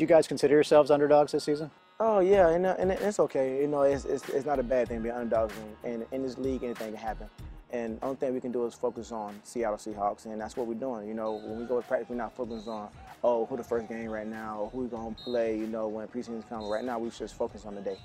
[0.00, 1.70] You guys consider yourselves underdogs this season?
[2.00, 3.60] Oh yeah, and, uh, and it's okay.
[3.60, 5.52] You know, it's, it's, it's not a bad thing to be underdogs,
[5.84, 7.28] in, in this league, anything can happen.
[7.70, 10.66] And the only thing we can do is focus on Seattle Seahawks, and that's what
[10.66, 11.06] we're doing.
[11.06, 12.88] You know, when we go to practice, we're not focused on,
[13.22, 16.08] oh, who the first game right now, or who we to play, you know, when
[16.08, 16.68] preseason's coming.
[16.68, 17.98] Right now, we just focus on the day.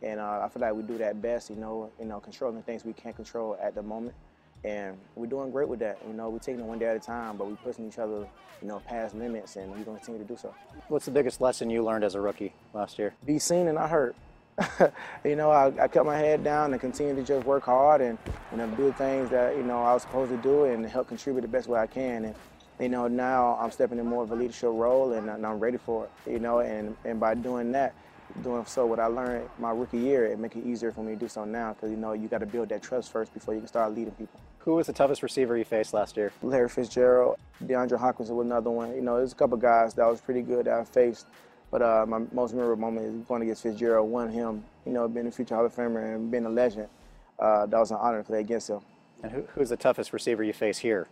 [0.00, 2.84] And uh, I feel like we do that best, you know, you know, controlling things
[2.84, 4.14] we can't control at the moment.
[4.64, 5.98] And we're doing great with that.
[6.06, 8.26] You know, we're taking it one day at a time, but we're pushing each other,
[8.60, 10.54] you know, past limits, and we're going to continue to do so.
[10.88, 13.14] What's the biggest lesson you learned as a rookie last year?
[13.26, 14.14] Be seen and not heard.
[15.24, 18.18] you know, I, I kept my head down and continue to just work hard and
[18.50, 21.08] you know do the things that you know I was supposed to do and help
[21.08, 22.26] contribute the best way I can.
[22.26, 22.34] And
[22.78, 25.78] you know now I'm stepping in more of a leadership role and, and I'm ready
[25.78, 26.30] for it.
[26.30, 27.94] You know, and and by doing that,
[28.42, 31.18] doing so what I learned my rookie year, it make it easier for me to
[31.18, 33.60] do so now because you know you got to build that trust first before you
[33.60, 34.40] can start leading people.
[34.60, 36.32] Who was the toughest receiver you faced last year?
[36.42, 38.94] Larry Fitzgerald, DeAndre Hopkins was another one.
[38.94, 41.26] You know, there's a couple guys that was pretty good that I faced.
[41.72, 45.26] But uh, my most memorable moment is going against Fitzgerald, won him, you know, being
[45.26, 46.86] a future Hall of Famer and being a legend.
[47.38, 48.80] Uh, that was an honor to play against him.
[49.22, 51.08] And who, who's the toughest receiver you face here?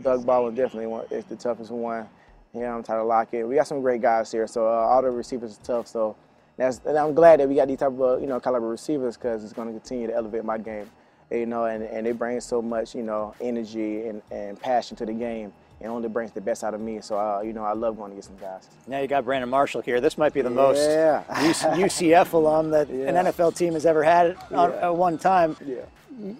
[0.00, 2.06] Doug Baldwin definitely one, is the toughest one.
[2.54, 3.48] Yeah, I'm Tyler Lockett.
[3.48, 5.86] We got some great guys here, so uh, all the receivers are tough.
[5.86, 6.16] So
[6.56, 9.42] that's, and I'm glad that we got these type of you know caliber receivers because
[9.42, 10.90] it's going to continue to elevate my game.
[11.30, 15.06] You know, and, and they bring so much you know energy and, and passion to
[15.06, 17.00] the game it only brings the best out of me.
[17.00, 18.68] So, uh, you know, I love going to get some guys.
[18.86, 20.00] Now you got Brandon Marshall here.
[20.00, 20.78] This might be the most
[21.28, 23.08] UCF alum that yeah.
[23.08, 24.66] an NFL team has ever had yeah.
[24.66, 25.56] at one time.
[25.66, 25.80] Yeah.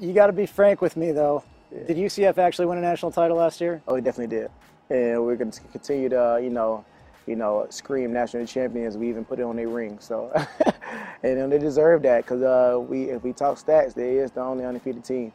[0.01, 1.43] You got to be frank with me, though.
[1.73, 1.85] Yeah.
[1.85, 3.83] Did UCF actually win a national title last year?
[3.89, 4.51] Oh, we definitely did.
[4.93, 6.85] And we're going to continue to, you know,
[7.27, 8.97] you know, scream national champions.
[8.97, 9.99] We even put it on their ring.
[10.01, 10.33] So,
[11.23, 14.65] and they deserve that because uh, we, if we talk stats, they is the only
[14.65, 15.33] undefeated team,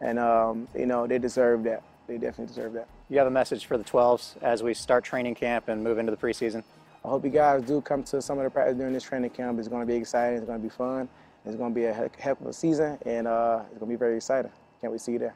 [0.00, 2.88] and um, you know they deserve that they definitely deserve that.
[3.10, 6.10] You have a message for the 12s as we start training camp and move into
[6.10, 6.64] the preseason?
[7.04, 9.58] I hope you guys do come to some of the practice during this training camp.
[9.58, 10.38] It's going to be exciting.
[10.38, 11.08] It's going to be fun.
[11.44, 13.96] It's going to be a heck of a season, and uh, it's going to be
[13.96, 14.50] very exciting.
[14.80, 15.34] Can't wait to see you there.